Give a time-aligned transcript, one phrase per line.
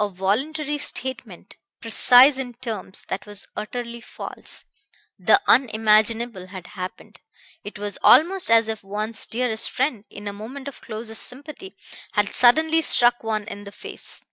[0.00, 4.64] A voluntary statement, precise in terms, that was utterly false.
[5.16, 7.20] The unimaginable had happened.
[7.62, 11.76] It was almost as if one's dearest friend, in a moment of closest sympathy,
[12.14, 14.24] had suddenly struck one in the face.